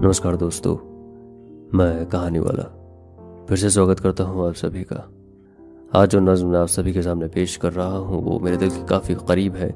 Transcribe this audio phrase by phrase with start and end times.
[0.00, 0.76] نمسکار دوستو،
[1.72, 2.62] میں کہانی والا
[3.48, 4.96] پھر سے سواگت کرتا ہوں آپ سبھی کا۔
[5.92, 8.70] آج جو نظم میں آپ سبھی کے سامنے پیش کر رہا ہوں، وہ میرے دل
[8.70, 9.70] کے کافی قریب ہے۔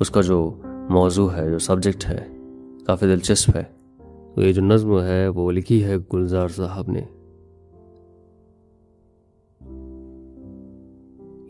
[0.00, 0.54] اس کا جو
[0.90, 2.26] موضوع ہے، جو سبجیکٹ ہے،
[2.86, 3.62] کافی دلچسپ ہے۔
[4.34, 7.02] تو یہ جو نظم ہے، وہ لکھی ہے گلزار صاحب نے۔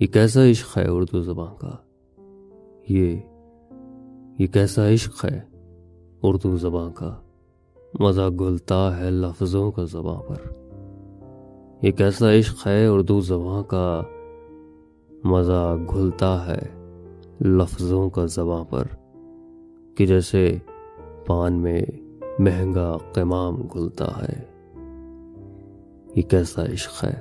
[0.00, 1.70] یہ کیسا عشق ہے اردو زبان کا؟
[2.88, 3.20] یہ
[4.38, 5.40] یہ کیسا عشق ہے
[6.22, 7.16] اردو زبان کا؟
[8.00, 10.52] مزہ گلتا ہے لفظوں کا زباں پر۔
[11.82, 14.02] یہ کیسا عشق ہے اردو زباں کا۔
[15.24, 16.90] مزہ گھلتا ہے
[17.40, 18.84] لفظوں کا زباں پر
[19.94, 20.56] کہ جیسے
[21.26, 21.84] پان میں
[22.38, 24.42] مہنگا قمام گھلتا ہے۔
[26.16, 27.20] یہ کیسا عشق ہے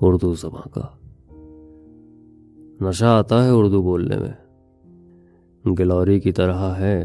[0.00, 0.86] اردو زباں کا۔
[2.80, 4.32] نشہ آتا ہے اردو بولنے میں۔
[5.78, 7.04] گلوری کی طرح ہے،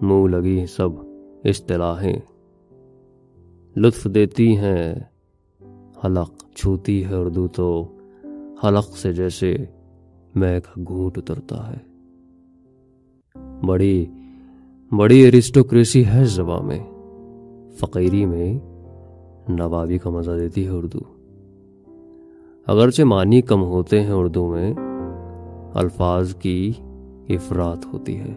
[0.00, 1.09] منہ لگی سب۔
[1.44, 2.18] اصطلاحیں
[3.76, 4.94] لطف دیتی ہیں،
[6.04, 7.96] حلق چھوتی ہے اردو تو
[8.64, 9.56] حلق سے جیسے
[10.34, 11.90] میں کا گھونٹ اترتا ہے۔
[13.66, 14.06] بڑی
[14.96, 16.78] بڑی ایرسٹوکریسی ہے زباں میں۔
[17.72, 18.58] فقیری میں
[19.48, 20.98] نوابی کا مزہ دیتی ہے اردو۔
[22.66, 24.74] اگرچہ معنی کم ہوتے ہیں اردو میں،
[25.74, 26.72] الفاظ کی
[27.28, 28.34] افراد ہوتی ہے۔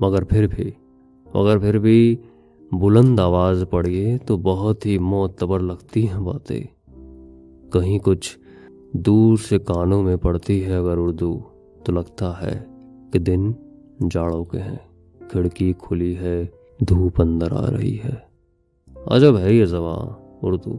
[0.00, 0.70] مگر پھر بھی
[1.34, 2.16] مگر پھر بھی
[2.72, 6.64] بلند آواز پڑھیے تو بہت ہی معتبر لگتی ہیں باتیں۔
[7.72, 8.38] کہیں کچھ
[8.92, 11.40] دور سے کانوں میں پڑتی ہے اگر اردو،
[11.84, 12.64] تو لگتا ہے
[13.12, 13.52] کہ دن
[14.10, 14.76] جاڑوں کے ہیں،
[15.28, 16.46] کھڑکی کھلی ہے،
[16.88, 18.14] دھوپ اندر آ رہی ہے۔
[19.06, 20.06] عجب ہے یہ زباں
[20.42, 20.76] اردو۔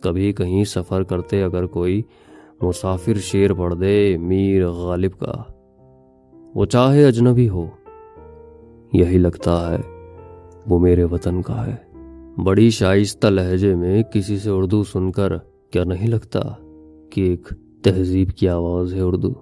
[0.00, 2.02] کبھی کہیں سفر کرتے اگر کوئی
[2.62, 5.42] مسافر شیر پڑھ دے میر غالب کا۔
[6.54, 7.66] وہ چاہے اجنبی ہو
[8.92, 9.78] یہی لگتا ہے،
[10.66, 11.76] وہ میرے وطن کا ہے۔
[12.44, 15.32] بڑی شائستہ لہجے میں کسی سے اردو سن کر
[15.70, 16.40] کیا نہیں لگتا
[17.10, 17.52] کہ ایک
[17.82, 19.32] تہذیب کی آواز ہے اردو؟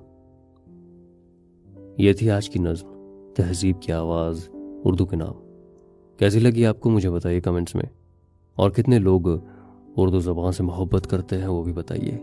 [1.99, 2.87] یہ تھی آج کی نظم،
[3.35, 4.49] تہذیب کی آواز،
[4.85, 5.33] اردو کے نام۔
[6.17, 7.87] کیسی لگی آپ کو مجھے بتائیے کمنٹس میں؟
[8.55, 9.21] اور کتنے لوگ
[9.97, 12.19] اردو زبان سے محبت کرتے ہیں وہ بھی بتائیے۔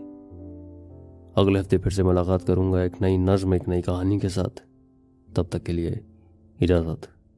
[1.34, 4.60] اگلے ہفتے پھر سے ملاقات کروں گا ایک نئی نظم، ایک نئی کہانی کے ساتھ۔
[5.34, 5.90] تب تک کے لیے
[6.60, 7.17] اجازت۔